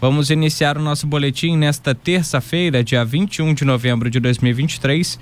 Vamos 0.00 0.30
iniciar 0.30 0.78
o 0.78 0.80
nosso 0.80 1.08
boletim 1.08 1.56
nesta 1.56 1.92
terça-feira, 1.92 2.84
dia 2.84 3.04
21 3.04 3.52
de 3.52 3.64
novembro 3.64 4.08
de 4.08 4.20
2023, 4.20 5.18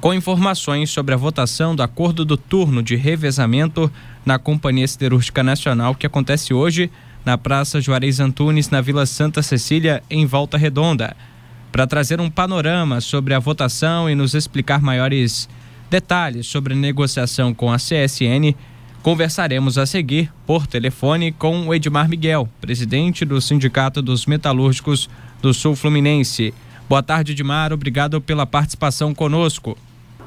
com 0.00 0.14
informações 0.14 0.88
sobre 0.88 1.12
a 1.12 1.18
votação 1.18 1.76
do 1.76 1.82
acordo 1.82 2.24
do 2.24 2.34
turno 2.34 2.82
de 2.82 2.96
revezamento 2.96 3.92
na 4.24 4.38
Companhia 4.38 4.88
Siderúrgica 4.88 5.42
Nacional 5.42 5.94
que 5.94 6.06
acontece 6.06 6.54
hoje 6.54 6.90
na 7.22 7.36
Praça 7.36 7.82
Juarez 7.82 8.18
Antunes, 8.18 8.70
na 8.70 8.80
Vila 8.80 9.04
Santa 9.04 9.42
Cecília, 9.42 10.02
em 10.08 10.24
Volta 10.24 10.56
Redonda. 10.56 11.14
Para 11.70 11.86
trazer 11.86 12.18
um 12.18 12.30
panorama 12.30 13.02
sobre 13.02 13.34
a 13.34 13.38
votação 13.38 14.08
e 14.08 14.14
nos 14.14 14.32
explicar 14.32 14.80
maiores 14.80 15.50
detalhes 15.90 16.46
sobre 16.46 16.72
a 16.72 16.76
negociação 16.76 17.52
com 17.52 17.70
a 17.70 17.76
CSN, 17.76 18.56
conversaremos 19.04 19.76
a 19.76 19.84
seguir 19.84 20.32
por 20.46 20.66
telefone 20.66 21.30
com 21.30 21.68
o 21.68 21.74
Edmar 21.74 22.08
Miguel, 22.08 22.48
presidente 22.58 23.22
do 23.22 23.38
Sindicato 23.38 24.00
dos 24.00 24.24
Metalúrgicos 24.24 25.10
do 25.42 25.52
Sul 25.52 25.76
Fluminense. 25.76 26.54
Boa 26.88 27.02
tarde, 27.02 27.32
Edmar. 27.32 27.70
Obrigado 27.70 28.18
pela 28.18 28.46
participação 28.46 29.14
conosco. 29.14 29.76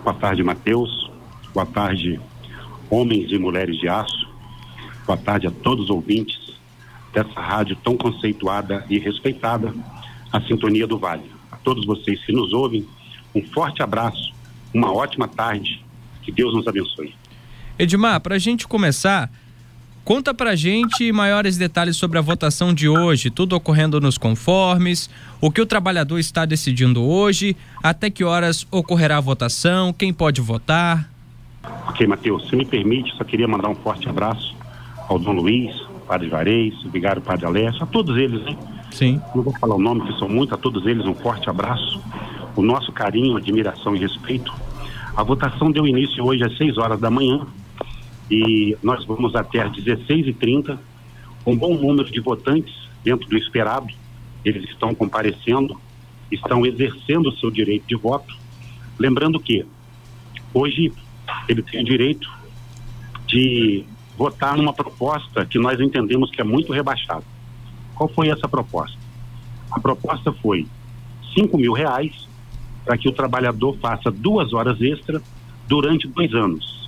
Boa 0.04 0.14
tarde, 0.14 0.44
Matheus. 0.44 1.10
Boa 1.56 1.66
tarde, 1.66 2.20
homens 2.88 3.32
e 3.32 3.40
mulheres 3.40 3.80
de 3.80 3.90
aço. 3.90 4.30
Boa 5.08 5.18
tarde 5.18 5.48
a 5.48 5.52
todos 5.52 5.86
os 5.86 5.90
ouvintes 5.90 6.38
dessa 7.12 7.42
rádio 7.42 7.76
tão 7.78 7.98
conceituada 7.98 8.86
e 8.92 9.00
respeitada, 9.00 9.74
a 10.32 10.40
Sintonia 10.42 10.86
do 10.86 11.00
Vale. 11.00 11.24
A 11.52 11.56
todos 11.56 11.84
vocês 11.84 12.24
que 12.24 12.32
nos 12.32 12.54
ouvem, 12.54 12.86
um 13.34 13.42
forte 13.42 13.82
abraço, 13.82 14.32
uma 14.72 14.94
ótima 14.94 15.28
tarde, 15.28 15.84
que 16.22 16.32
Deus 16.32 16.54
nos 16.54 16.68
abençoe. 16.68 17.16
Edmar, 17.80 18.20
para 18.20 18.34
a 18.34 18.40
gente 18.40 18.68
começar, 18.68 19.30
conta 20.04 20.34
para 20.34 20.52
a 20.52 20.56
gente 20.56 21.12
maiores 21.12 21.58
detalhes 21.58 21.96
sobre 21.96 22.18
a 22.18 22.22
votação 22.22 22.74
de 22.74 22.90
hoje, 22.90 23.30
tudo 23.30 23.56
ocorrendo 23.56 24.02
nos 24.02 24.18
conformes, 24.18 25.08
o 25.40 25.52
que 25.52 25.62
o 25.62 25.66
trabalhador 25.66 26.18
está 26.18 26.44
decidindo 26.44 27.04
hoje, 27.04 27.56
até 27.84 28.10
que 28.10 28.24
horas 28.24 28.66
ocorrerá 28.72 29.18
a 29.18 29.22
votação, 29.22 29.94
quem 29.94 30.12
pode 30.12 30.42
votar. 30.42 31.08
Ok, 31.88 32.08
Matheus, 32.08 32.50
se 32.50 32.56
me 32.56 32.66
permite, 32.66 33.16
só 33.16 33.24
queria 33.24 33.48
mandar 33.48 33.70
um 33.70 33.76
forte 33.76 34.10
abraço 34.10 34.56
ao 35.08 35.20
Dom 35.20 35.34
Luiz, 35.34 35.76
Padre 36.08 36.30
Varez, 36.30 36.74
Vigário 36.92 37.22
Padre 37.22 37.46
Alessio, 37.46 37.84
a 37.84 37.86
todos 37.86 38.18
eles, 38.18 38.42
né? 38.42 38.58
Sim. 38.90 39.22
Não 39.36 39.44
vou 39.44 39.54
falar 39.54 39.76
o 39.76 39.80
nome, 39.80 40.02
que 40.02 40.18
são 40.18 40.28
muitos, 40.28 40.54
a 40.54 40.58
todos 40.58 40.88
eles 40.88 41.06
um 41.06 41.14
forte 41.14 41.48
abraço, 41.48 42.02
o 42.56 42.64
nosso 42.64 42.92
carinho, 42.92 43.38
admiração 43.38 43.96
e 43.96 44.00
respeito. 44.00 44.52
A 45.16 45.22
votação 45.22 45.72
deu 45.72 45.86
início 45.86 46.26
hoje 46.26 46.44
às 46.44 46.58
6 46.58 46.80
horas 46.80 47.00
da 47.00 47.12
manhã 47.12 47.46
e 48.30 48.78
nós 48.84 49.06
vamos 49.06 49.36
até 49.36 49.62
às 49.62 49.72
16h30, 49.72 50.78
um 51.46 51.56
bom 51.56 51.76
número 51.76 52.10
de 52.12 52.20
votantes 52.20 52.74
dentro 53.04 53.28
do 53.30 53.38
esperado. 53.38 53.88
Eles 54.44 54.70
estão 54.70 54.94
comparecendo, 54.94 55.80
estão 56.32 56.66
exercendo 56.66 57.30
o 57.30 57.38
seu 57.38 57.50
direito 57.50 57.88
de 57.88 57.96
voto. 57.96 58.36
Lembrando 59.00 59.40
que 59.40 59.66
hoje 60.54 60.92
ele 61.48 61.62
tem 61.62 61.82
o 61.82 61.86
direito 61.86 62.30
de 63.28 63.86
votar 64.18 64.58
numa 64.58 64.74
proposta 64.74 65.46
que 65.46 65.60
nós 65.60 65.80
entendemos 65.80 66.32
que 66.32 66.42
é 66.42 66.44
muito 66.44 66.74
rebaixada. 66.74 67.24
Qual 67.96 68.10
foi 68.10 68.30
essa 68.30 68.48
proposta? 68.48 68.98
A 69.72 69.80
proposta 69.80 70.32
foi 70.34 70.66
cinco 71.34 71.58
mil 71.58 71.74
reais 71.74 72.28
para 72.84 72.98
que 72.98 73.08
o 73.08 73.12
trabalhador 73.12 73.78
faça 73.80 74.10
duas 74.10 74.54
horas 74.54 74.82
extra 74.82 75.22
durante 75.68 76.08
dois 76.08 76.34
anos. 76.34 76.87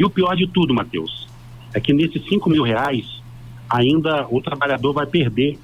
E 0.00 0.04
o 0.04 0.08
pior 0.08 0.34
de 0.34 0.46
tudo, 0.46 0.72
Matheus, 0.72 1.28
é 1.74 1.80
que 1.80 1.92
nesses 1.92 2.24
cinco 2.24 2.48
mil 2.48 2.62
reais 2.62 3.20
ainda 3.68 4.26
o 4.30 4.40
trabalhador 4.40 4.94
vai 4.94 5.04
perder 5.04 5.58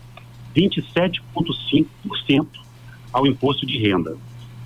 27,5% 0.54 2.46
ao 3.10 3.26
imposto 3.26 3.64
de 3.64 3.78
renda. 3.78 4.14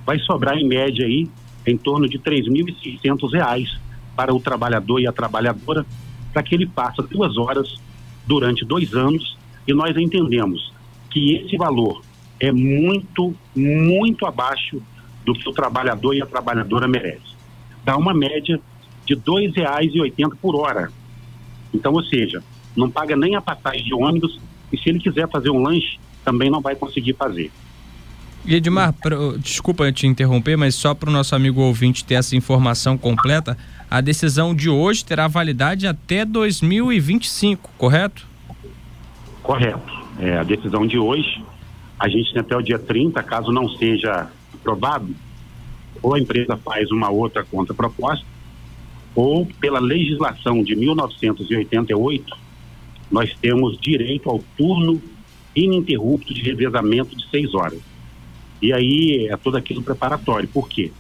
Vai 0.05 0.19
sobrar 0.19 0.57
em 0.59 0.67
média 0.67 1.07
aí 1.07 1.31
em 1.65 1.77
torno 1.77 2.09
de 2.09 2.19
3.600 2.19 3.33
reais 3.33 3.79
para 4.17 4.35
o 4.35 4.41
trabalhador 4.41 4.99
e 4.99 5.07
a 5.07 5.13
trabalhadora 5.13 5.87
para 6.33 6.43
que 6.43 6.53
ele 6.57 6.67
faça 6.67 7.01
duas 7.03 7.39
horas 7.39 7.81
durante 8.27 8.65
dois 8.65 8.93
anos 8.93 9.39
e 9.69 9.73
nós 9.73 9.97
entendemos 9.97 10.73
que 11.11 11.37
esse 11.37 11.57
valor 11.57 12.03
é 12.41 12.51
muito, 12.51 13.33
muito 13.55 14.27
abaixo 14.27 14.83
do 15.25 15.33
que 15.33 15.49
o 15.49 15.53
trabalhador 15.53 16.13
e 16.13 16.21
a 16.21 16.27
trabalhadora 16.27 16.89
merece. 16.89 17.37
Dá 17.85 17.97
uma 17.97 18.13
média 18.13 18.61
de 19.11 19.15
R$ 19.15 19.23
2,80 19.23 20.37
por 20.41 20.55
hora. 20.55 20.91
Então, 21.75 21.93
ou 21.93 22.03
seja, 22.05 22.43
não 22.77 22.91
paga 22.91 23.17
nem 23.17 23.35
a 23.35 23.41
passagem 23.41 23.85
de 23.85 23.95
ônibus 23.95 24.39
e 24.73 24.79
se 24.79 24.89
ele 24.89 25.01
quiser 25.01 25.29
fazer 25.29 25.51
um 25.51 25.63
lanche, 25.63 25.99
também 26.25 26.51
não 26.51 26.61
vai 26.61 26.77
conseguir 26.77 27.15
fazer. 27.15 27.51
E 28.45 28.55
Edmar, 28.55 28.95
desculpa 29.39 29.91
te 29.93 30.07
interromper, 30.07 30.57
mas 30.57 30.75
só 30.75 30.95
para 30.95 31.11
o 31.11 31.13
nosso 31.13 31.35
amigo 31.35 31.61
ouvinte 31.61 32.05
ter 32.05 32.15
essa 32.15 32.35
informação 32.35 32.97
completa, 32.97 33.57
a 33.91 34.01
decisão 34.01 34.55
de 34.55 34.71
hoje 34.71 35.05
terá 35.05 35.29
validade 35.29 35.87
até 35.87 36.25
2025, 36.25 37.71
correto? 37.77 38.27
Correto. 39.43 40.01
É, 40.19 40.39
a 40.39 40.43
decisão 40.43 40.87
de 40.87 40.99
hoje, 40.99 41.43
a 41.99 42.09
gente 42.09 42.33
tem 42.33 42.41
até 42.41 42.57
o 42.57 42.63
dia 42.63 42.79
30, 42.79 43.23
caso 43.23 43.53
não 43.53 43.69
seja 43.69 44.29
aprovado, 44.55 45.15
ou 46.03 46.15
a 46.15 46.21
empresa 46.21 46.57
faz 46.57 46.91
uma 46.91 47.11
outra 47.11 47.45
contraproposta, 47.45 48.25
ou 49.15 49.47
pela 49.61 49.81
legislação 49.81 50.63
de 50.63 50.77
1988, 50.77 52.37
nós 53.11 53.35
temos 53.41 53.79
direito 53.81 54.31
ao 54.31 54.39
turno 54.57 55.03
ininterrupto 55.55 56.33
de 56.33 56.43
revezamento 56.43 57.17
de 57.17 57.29
seis 57.29 57.55
horas. 57.55 57.81
E 58.63 58.73
aí 58.73 59.29
é 59.29 59.37
todo 59.37 59.57
aquilo 59.57 59.83
preparatório. 59.83 60.49
Por 60.49 60.69
quê? 60.69 60.93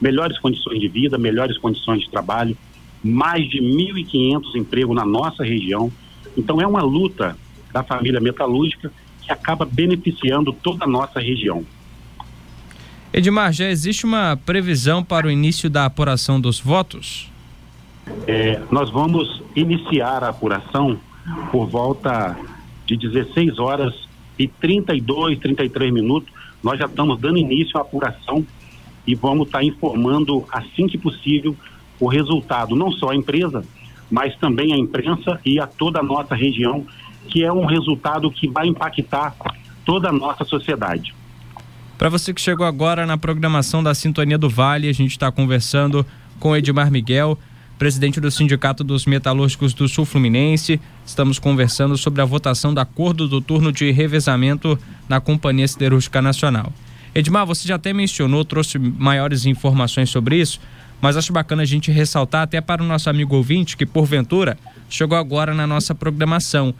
melhores 0.00 0.38
condições 0.38 0.80
de 0.80 0.88
vida, 0.88 1.18
melhores 1.18 1.58
condições 1.58 2.02
de 2.02 2.10
trabalho, 2.10 2.56
mais 3.02 3.48
de 3.48 3.58
1.500 3.58 4.54
empregos 4.56 4.96
na 4.96 5.04
nossa 5.04 5.44
região. 5.44 5.90
Então 6.36 6.60
é 6.60 6.66
uma 6.66 6.82
luta 6.82 7.36
da 7.72 7.82
família 7.82 8.20
metalúrgica 8.20 8.92
que 9.22 9.32
acaba 9.32 9.64
beneficiando 9.64 10.52
toda 10.52 10.84
a 10.84 10.88
nossa 10.88 11.20
região. 11.20 11.64
Edmar, 13.12 13.52
já 13.52 13.68
existe 13.68 14.04
uma 14.04 14.36
previsão 14.36 15.02
para 15.02 15.26
o 15.26 15.30
início 15.30 15.68
da 15.68 15.84
apuração 15.84 16.40
dos 16.40 16.60
votos? 16.60 17.30
É, 18.26 18.60
nós 18.70 18.90
vamos 18.90 19.42
iniciar 19.56 20.22
a 20.22 20.28
apuração 20.28 20.98
por 21.50 21.66
volta 21.66 22.36
de 22.86 22.96
16 22.96 23.58
horas 23.58 23.94
e 24.38 24.46
32, 24.46 25.38
33 25.38 25.92
minutos. 25.92 26.32
Nós 26.62 26.78
já 26.78 26.86
estamos 26.86 27.18
dando 27.20 27.38
início 27.38 27.78
à 27.78 27.82
apuração 27.82 28.44
e 29.06 29.14
vamos 29.14 29.46
estar 29.46 29.62
informando 29.62 30.44
assim 30.52 30.86
que 30.86 30.98
possível 30.98 31.56
o 31.98 32.06
resultado, 32.06 32.76
não 32.76 32.92
só 32.92 33.10
à 33.10 33.16
empresa, 33.16 33.64
mas 34.10 34.36
também 34.36 34.72
à 34.72 34.76
imprensa 34.76 35.40
e 35.44 35.58
a 35.58 35.66
toda 35.66 36.00
a 36.00 36.02
nossa 36.02 36.34
região, 36.34 36.86
que 37.28 37.42
é 37.42 37.52
um 37.52 37.66
resultado 37.66 38.30
que 38.30 38.48
vai 38.48 38.66
impactar 38.66 39.34
toda 39.84 40.08
a 40.08 40.12
nossa 40.12 40.44
sociedade. 40.44 41.14
Para 41.96 42.08
você 42.08 42.32
que 42.32 42.40
chegou 42.40 42.64
agora 42.64 43.04
na 43.04 43.18
programação 43.18 43.82
da 43.82 43.94
Sintonia 43.94 44.38
do 44.38 44.48
Vale, 44.48 44.88
a 44.88 44.92
gente 44.92 45.10
está 45.10 45.32
conversando 45.32 46.06
com 46.38 46.56
Edmar 46.56 46.90
Miguel, 46.90 47.36
presidente 47.78 48.20
do 48.20 48.30
Sindicato 48.30 48.82
dos 48.82 49.06
Metalúrgicos 49.06 49.72
do 49.72 49.88
Sul 49.88 50.04
Fluminense. 50.04 50.80
Estamos 51.06 51.38
conversando 51.38 51.96
sobre 51.96 52.20
a 52.20 52.24
votação 52.24 52.74
do 52.74 52.80
acordo 52.80 53.28
do 53.28 53.40
turno 53.40 53.70
de 53.70 53.90
revezamento 53.92 54.76
na 55.08 55.20
Companhia 55.20 55.68
Siderúrgica 55.68 56.20
Nacional. 56.20 56.72
Edmar, 57.14 57.46
você 57.46 57.66
já 57.68 57.76
até 57.76 57.92
mencionou, 57.92 58.44
trouxe 58.44 58.78
maiores 58.78 59.46
informações 59.46 60.10
sobre 60.10 60.36
isso, 60.40 60.60
mas 61.00 61.16
acho 61.16 61.32
bacana 61.32 61.62
a 61.62 61.66
gente 61.66 61.92
ressaltar 61.92 62.42
até 62.42 62.60
para 62.60 62.82
o 62.82 62.86
nosso 62.86 63.08
amigo 63.08 63.36
ouvinte 63.36 63.76
que, 63.76 63.86
porventura, 63.86 64.58
chegou 64.90 65.16
agora 65.16 65.54
na 65.54 65.66
nossa 65.66 65.94
programação. 65.94 66.74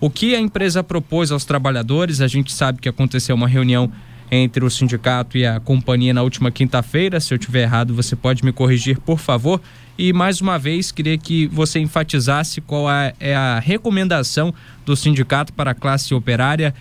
O 0.00 0.08
que 0.08 0.36
a 0.36 0.40
empresa 0.40 0.84
propôs 0.84 1.32
aos 1.32 1.44
trabalhadores, 1.44 2.20
a 2.20 2.28
gente 2.28 2.52
sabe 2.52 2.80
que 2.80 2.88
aconteceu 2.88 3.34
uma 3.34 3.48
reunião 3.48 3.90
entre 4.30 4.64
o 4.64 4.70
sindicato 4.70 5.36
e 5.36 5.46
a 5.46 5.60
companhia 5.60 6.12
na 6.14 6.22
última 6.22 6.50
quinta-feira. 6.50 7.20
Se 7.20 7.32
eu 7.32 7.38
tiver 7.38 7.62
errado, 7.62 7.94
você 7.94 8.16
pode 8.16 8.44
me 8.44 8.52
corrigir, 8.52 8.98
por 9.00 9.18
favor. 9.18 9.60
E 9.96 10.12
mais 10.12 10.40
uma 10.40 10.58
vez, 10.58 10.90
queria 10.90 11.16
que 11.16 11.46
você 11.46 11.78
enfatizasse 11.78 12.60
qual 12.60 12.86
é 12.90 13.34
a 13.34 13.58
recomendação 13.60 14.52
do 14.84 14.96
sindicato 14.96 15.52
para 15.52 15.70
a 15.70 15.74
classe 15.74 16.14
operária 16.14 16.74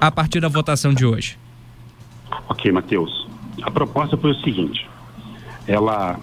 a 0.00 0.10
partir 0.10 0.40
da 0.40 0.48
votação 0.48 0.92
de 0.92 1.06
hoje. 1.06 1.38
Ok, 2.48 2.70
Matheus. 2.70 3.28
A 3.62 3.70
proposta 3.70 4.16
foi 4.16 4.32
o 4.32 4.40
seguinte: 4.40 4.88
ela 5.66 6.18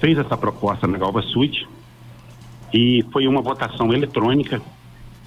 fez 0.00 0.18
essa 0.18 0.36
proposta 0.36 0.86
na 0.86 0.98
Galva 0.98 1.22
Suite 1.22 1.68
e 2.72 3.04
foi 3.12 3.26
uma 3.26 3.42
votação 3.42 3.92
eletrônica 3.92 4.62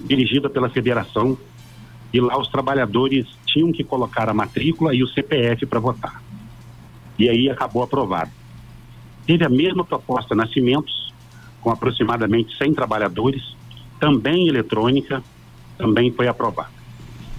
dirigida 0.00 0.48
pela 0.50 0.68
federação 0.68 1.38
e 2.12 2.20
lá 2.20 2.38
os 2.38 2.48
trabalhadores 2.48 3.26
tinham 3.54 3.70
que 3.70 3.84
colocar 3.84 4.28
a 4.28 4.34
matrícula 4.34 4.92
e 4.92 5.02
o 5.04 5.06
CPF 5.06 5.64
para 5.64 5.78
votar. 5.78 6.20
E 7.16 7.28
aí 7.28 7.48
acabou 7.48 7.84
aprovado. 7.84 8.32
Teve 9.24 9.44
a 9.44 9.48
mesma 9.48 9.84
proposta 9.84 10.34
Nascimentos, 10.34 11.14
com 11.60 11.70
aproximadamente 11.70 12.58
100 12.58 12.74
trabalhadores, 12.74 13.56
também 14.00 14.48
eletrônica, 14.48 15.22
também 15.78 16.10
foi 16.10 16.26
aprovada. 16.26 16.74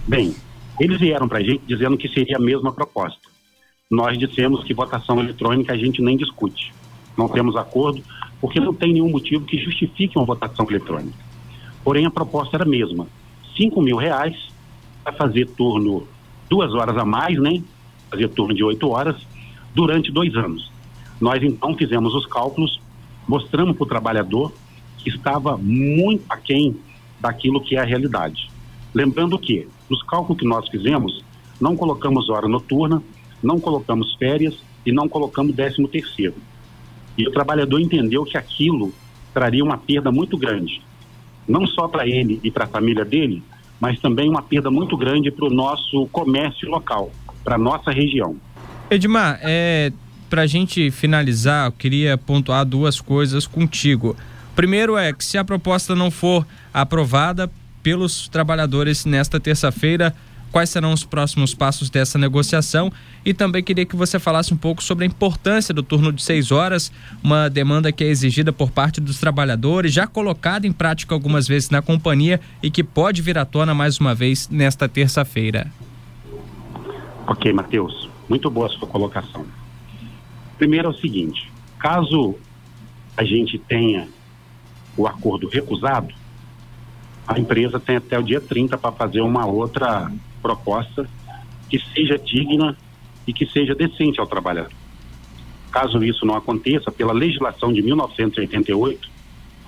Bem, 0.08 0.34
eles 0.80 0.98
vieram 0.98 1.28
para 1.28 1.38
a 1.38 1.42
gente 1.42 1.62
dizendo 1.66 1.98
que 1.98 2.08
seria 2.08 2.38
a 2.38 2.40
mesma 2.40 2.72
proposta. 2.72 3.28
Nós 3.90 4.18
dissemos 4.18 4.64
que 4.64 4.72
votação 4.72 5.20
eletrônica 5.20 5.72
a 5.72 5.76
gente 5.76 6.00
nem 6.00 6.16
discute. 6.16 6.72
Não 7.16 7.28
temos 7.28 7.56
acordo, 7.56 8.02
porque 8.40 8.58
não 8.58 8.72
tem 8.72 8.94
nenhum 8.94 9.10
motivo 9.10 9.44
que 9.44 9.58
justifique 9.58 10.16
uma 10.16 10.24
votação 10.24 10.66
eletrônica. 10.68 11.18
Porém, 11.84 12.06
a 12.06 12.10
proposta 12.10 12.56
era 12.56 12.64
a 12.64 12.68
mesma: 12.68 13.06
5 13.56 13.80
mil 13.80 13.96
reais 13.96 14.55
fazer 15.12 15.46
turno 15.50 16.06
duas 16.48 16.72
horas 16.74 16.96
a 16.96 17.04
mais, 17.04 17.38
né? 17.38 17.62
Fazer 18.10 18.28
turno 18.28 18.54
de 18.54 18.62
oito 18.64 18.88
horas 18.88 19.16
durante 19.74 20.10
dois 20.12 20.34
anos. 20.34 20.70
Nós 21.20 21.42
então 21.42 21.74
fizemos 21.76 22.14
os 22.14 22.26
cálculos, 22.26 22.80
mostramos 23.26 23.76
para 23.76 23.84
o 23.84 23.88
trabalhador 23.88 24.52
que 24.98 25.08
estava 25.08 25.56
muito 25.56 26.24
aquém 26.28 26.76
daquilo 27.20 27.60
que 27.60 27.76
é 27.76 27.80
a 27.80 27.84
realidade. 27.84 28.50
Lembrando 28.94 29.38
que, 29.38 29.68
nos 29.88 30.02
cálculos 30.02 30.40
que 30.40 30.46
nós 30.46 30.68
fizemos, 30.68 31.24
não 31.60 31.76
colocamos 31.76 32.28
hora 32.28 32.48
noturna, 32.48 33.02
não 33.42 33.58
colocamos 33.60 34.14
férias 34.14 34.56
e 34.84 34.92
não 34.92 35.08
colocamos 35.08 35.54
décimo 35.54 35.88
terceiro. 35.88 36.34
E 37.16 37.26
o 37.26 37.30
trabalhador 37.30 37.80
entendeu 37.80 38.24
que 38.24 38.36
aquilo 38.36 38.92
traria 39.32 39.64
uma 39.64 39.78
perda 39.78 40.10
muito 40.10 40.36
grande, 40.36 40.82
não 41.46 41.66
só 41.66 41.88
para 41.88 42.06
ele 42.06 42.40
e 42.42 42.50
para 42.50 42.64
a 42.64 42.68
família 42.68 43.04
dele, 43.04 43.42
mas 43.80 44.00
também 44.00 44.28
uma 44.28 44.42
perda 44.42 44.70
muito 44.70 44.96
grande 44.96 45.30
para 45.30 45.46
o 45.46 45.50
nosso 45.50 46.06
comércio 46.12 46.68
local, 46.68 47.10
para 47.44 47.58
nossa 47.58 47.90
região. 47.90 48.36
Edmar, 48.90 49.38
é, 49.42 49.92
para 50.28 50.42
a 50.42 50.46
gente 50.46 50.90
finalizar, 50.90 51.66
eu 51.66 51.72
queria 51.72 52.16
pontuar 52.16 52.64
duas 52.64 53.00
coisas 53.00 53.46
contigo. 53.46 54.16
Primeiro 54.54 54.96
é 54.96 55.12
que 55.12 55.24
se 55.24 55.36
a 55.36 55.44
proposta 55.44 55.94
não 55.94 56.10
for 56.10 56.46
aprovada 56.72 57.50
pelos 57.82 58.28
trabalhadores 58.28 59.04
nesta 59.04 59.38
terça-feira, 59.38 60.14
quais 60.56 60.70
serão 60.70 60.94
os 60.94 61.04
próximos 61.04 61.54
passos 61.54 61.90
dessa 61.90 62.16
negociação 62.16 62.90
e 63.26 63.34
também 63.34 63.62
queria 63.62 63.84
que 63.84 63.94
você 63.94 64.18
falasse 64.18 64.54
um 64.54 64.56
pouco 64.56 64.82
sobre 64.82 65.04
a 65.04 65.06
importância 65.06 65.74
do 65.74 65.82
turno 65.82 66.10
de 66.10 66.22
seis 66.22 66.50
horas, 66.50 66.90
uma 67.22 67.50
demanda 67.50 67.92
que 67.92 68.02
é 68.02 68.06
exigida 68.06 68.54
por 68.54 68.70
parte 68.70 68.98
dos 68.98 69.20
trabalhadores, 69.20 69.92
já 69.92 70.06
colocada 70.06 70.66
em 70.66 70.72
prática 70.72 71.14
algumas 71.14 71.46
vezes 71.46 71.68
na 71.68 71.82
companhia 71.82 72.40
e 72.62 72.70
que 72.70 72.82
pode 72.82 73.20
vir 73.20 73.36
à 73.36 73.44
tona 73.44 73.74
mais 73.74 73.98
uma 73.98 74.14
vez 74.14 74.48
nesta 74.48 74.88
terça-feira. 74.88 75.70
Ok, 77.26 77.52
Matheus, 77.52 78.08
muito 78.26 78.50
boa 78.50 78.68
a 78.68 78.70
sua 78.70 78.88
colocação. 78.88 79.44
Primeiro 80.56 80.88
é 80.88 80.90
o 80.90 80.94
seguinte: 80.94 81.52
caso 81.78 82.34
a 83.14 83.24
gente 83.24 83.58
tenha 83.58 84.08
o 84.96 85.06
acordo 85.06 85.50
recusado, 85.50 86.14
a 87.28 87.38
empresa 87.38 87.78
tem 87.78 87.96
até 87.96 88.18
o 88.18 88.22
dia 88.22 88.40
30 88.40 88.78
para 88.78 88.90
fazer 88.92 89.20
uma 89.20 89.44
outra 89.44 90.10
proposta 90.46 91.08
que 91.68 91.80
seja 91.92 92.16
digna 92.16 92.76
e 93.26 93.32
que 93.32 93.46
seja 93.46 93.74
decente 93.74 94.20
ao 94.20 94.26
trabalhador. 94.26 94.72
Caso 95.72 96.02
isso 96.04 96.24
não 96.24 96.36
aconteça, 96.36 96.92
pela 96.92 97.12
legislação 97.12 97.72
de 97.72 97.82
1988, 97.82 99.10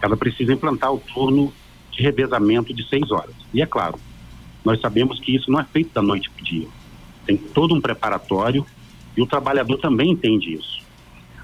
ela 0.01 0.17
precisa 0.17 0.53
implantar 0.53 0.95
o 0.95 1.01
turno 1.01 1.53
de 1.91 2.01
revezamento 2.01 2.73
de 2.73 2.89
seis 2.89 3.11
horas. 3.11 3.35
E 3.53 3.61
é 3.61 3.67
claro, 3.67 3.99
nós 4.65 4.81
sabemos 4.81 5.19
que 5.19 5.35
isso 5.35 5.51
não 5.51 5.59
é 5.59 5.65
feito 5.65 5.93
da 5.93 6.01
noite 6.01 6.31
para 6.31 6.41
o 6.41 6.45
dia. 6.45 6.69
Tem 7.27 7.37
todo 7.37 7.75
um 7.75 7.81
preparatório 7.81 8.65
e 9.17 9.21
o 9.21 9.27
trabalhador 9.27 9.79
também 9.79 10.13
entende 10.13 10.55
isso. 10.55 10.81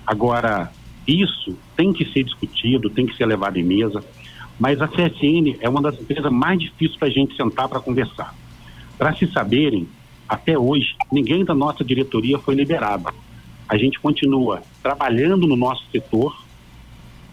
Agora, 0.07 0.71
isso 1.07 1.59
tem 1.77 1.93
que 1.93 2.05
ser 2.13 2.23
discutido, 2.23 2.89
tem 2.89 3.05
que 3.05 3.17
ser 3.17 3.27
levado 3.27 3.57
em 3.57 3.65
mesa, 3.65 4.05
mas 4.59 4.81
a 4.81 4.87
CSN 4.87 5.57
é 5.61 5.69
uma 5.69 5.83
das 5.83 6.01
empresas 6.01 6.31
mais 6.31 6.61
difíceis 6.61 6.97
para 6.97 7.09
a 7.09 7.11
gente 7.11 7.37
sentar 7.37 7.69
para 7.69 7.81
conversar. 7.81 8.35
Para 8.99 9.15
se 9.15 9.27
saberem, 9.33 9.89
até 10.29 10.59
hoje, 10.59 10.95
ninguém 11.13 11.45
da 11.45 11.55
nossa 11.55 11.85
diretoria 11.85 12.39
foi 12.39 12.55
liberado. 12.55 13.13
A 13.69 13.77
gente 13.77 13.99
continua 13.99 14.63
trabalhando 14.83 15.47
no 15.47 15.57
nosso 15.57 15.85
setor 15.91 16.45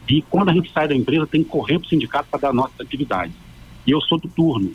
e 0.09 0.21
quando 0.23 0.49
a 0.49 0.53
gente 0.53 0.71
sai 0.71 0.87
da 0.87 0.95
empresa 0.95 1.27
tem 1.27 1.43
que 1.43 1.49
correr 1.49 1.77
para 1.79 1.85
o 1.85 1.89
sindicato 1.89 2.27
para 2.29 2.39
dar 2.39 2.53
nossa 2.53 2.81
atividade. 2.81 3.33
E 3.85 3.91
eu 3.91 4.01
sou 4.01 4.19
do 4.19 4.27
turno. 4.27 4.71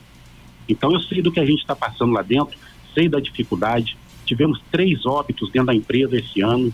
Então 0.68 0.92
eu 0.92 1.00
sei 1.00 1.20
do 1.20 1.30
que 1.30 1.40
a 1.40 1.44
gente 1.44 1.60
está 1.60 1.74
passando 1.74 2.12
lá 2.12 2.22
dentro, 2.22 2.56
sei 2.94 3.08
da 3.08 3.20
dificuldade. 3.20 3.96
Tivemos 4.24 4.60
três 4.70 5.04
óbitos 5.04 5.50
dentro 5.50 5.66
da 5.66 5.74
empresa 5.74 6.16
esse 6.16 6.40
ano. 6.40 6.72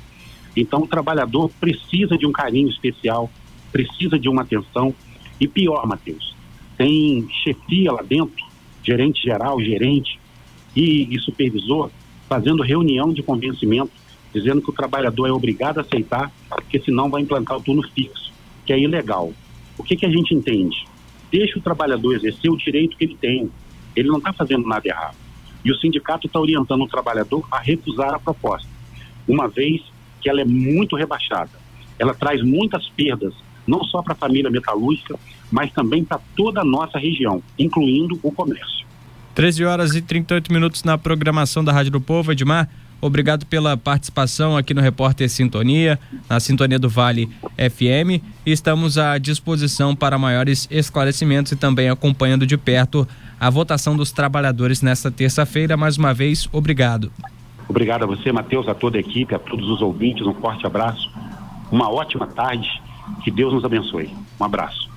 Então 0.57 0.83
o 0.83 0.87
trabalhador 0.87 1.51
precisa 1.61 2.17
de 2.17 2.27
um 2.27 2.33
carinho 2.33 2.69
especial, 2.69 3.31
precisa 3.71 4.19
de 4.19 4.29
uma 4.29 4.43
atenção. 4.43 4.95
E 5.41 5.49
pior, 5.49 5.87
Matheus, 5.87 6.37
tem 6.77 7.27
chefia 7.43 7.93
lá 7.93 8.03
dentro 8.03 8.42
gerente 8.83 9.23
geral, 9.23 9.61
gerente 9.61 10.19
e, 10.75 11.15
e 11.15 11.19
supervisor, 11.21 11.91
fazendo 12.29 12.63
reunião 12.63 13.13
de 13.13 13.23
convencimento, 13.23 13.93
dizendo 14.33 14.63
que 14.63 14.71
o 14.71 14.75
trabalhador 14.75 15.27
é 15.29 15.33
obrigado 15.33 15.79
a 15.79 15.83
aceitar, 15.83 16.33
porque 16.49 16.81
senão 16.81 17.11
vai 17.11 17.23
implantar 17.23 17.59
o 17.59 17.63
turno 17.63 17.83
fixo, 17.91 18.33
que 18.65 18.73
é 18.73 18.79
ilegal. 18.79 19.33
O 19.77 19.83
que, 19.83 19.97
que 19.97 20.07
a 20.07 20.11
gente 20.11 20.35
entende? 20.35 20.87
Deixa 21.31 21.59
o 21.59 21.63
trabalhador 21.63 22.15
exercer 22.15 22.51
o 22.51 22.57
direito 22.57 22.97
que 22.97 23.05
ele 23.05 23.17
tem. 23.17 23.51
Ele 23.95 24.09
não 24.09 24.19
está 24.19 24.33
fazendo 24.33 24.67
nada 24.67 24.87
errado. 24.87 25.17
E 25.65 25.71
o 25.71 25.77
sindicato 25.77 26.27
está 26.27 26.41
orientando 26.41 26.83
o 26.83 26.89
trabalhador 26.89 27.47
a 27.51 27.59
recusar 27.59 28.15
a 28.15 28.19
proposta, 28.19 28.69
uma 29.29 29.49
vez 29.49 29.81
que 30.21 30.29
ela 30.29 30.41
é 30.41 30.45
muito 30.45 30.97
rebaixada. 30.97 31.51
Ela 31.99 32.15
traz 32.15 32.43
muitas 32.43 32.89
perdas, 32.91 33.35
não 33.67 33.83
só 33.85 34.03
para 34.03 34.13
a 34.13 34.17
família 34.17 34.51
metalúrgica, 34.51 35.19
mas 35.51 35.73
também 35.73 36.05
para 36.05 36.21
toda 36.37 36.61
a 36.61 36.65
nossa 36.65 36.99
região, 36.99 37.43
incluindo 37.59 38.19
o 38.23 38.33
comércio. 38.33 38.87
13 39.35 39.65
horas 39.65 39.95
e 39.95 40.03
38 40.03 40.53
minutos 40.53 40.85
na 40.85 40.99
programação 40.99 41.65
da 41.65 41.73
Rádio 41.73 41.93
do 41.93 42.01
Povo, 42.01 42.33
Edmar. 42.33 42.69
Obrigado 43.01 43.45
pela 43.47 43.77
participação 43.77 44.57
aqui 44.57 44.73
no 44.73 44.81
Repórter 44.81 45.29
Sintonia, 45.29 45.99
na 46.31 46.39
Sintonia 46.39 46.79
do 46.79 46.89
Vale 46.89 47.29
FM. 47.57 48.23
estamos 48.47 48.97
à 48.97 49.19
disposição 49.19 49.97
para 49.97 50.17
maiores 50.17 50.69
esclarecimentos 50.71 51.51
e 51.51 51.57
também 51.57 51.89
acompanhando 51.89 52.47
de 52.47 52.57
perto 52.57 53.09
a 53.41 53.51
votação 53.51 53.97
dos 53.97 54.13
trabalhadores 54.13 54.83
nesta 54.83 55.11
terça-feira. 55.11 55.77
Mais 55.77 55.97
uma 55.97 56.15
vez, 56.15 56.49
obrigado. 56.53 57.11
Obrigado 57.69 58.05
a 58.05 58.07
você, 58.07 58.31
Matheus, 58.31 58.69
a 58.69 58.75
toda 58.75 58.99
a 58.99 59.01
equipe, 59.01 59.35
a 59.35 59.39
todos 59.39 59.69
os 59.69 59.83
ouvintes. 59.83 60.25
Um 60.25 60.35
forte 60.35 60.65
abraço. 60.65 61.11
Uma 61.73 61.91
ótima 61.91 62.29
tarde. 62.29 62.69
Que 63.21 63.31
Deus 63.31 63.53
nos 63.53 63.65
abençoe. 63.65 64.11
Um 64.41 64.45
abraço. 64.45 64.91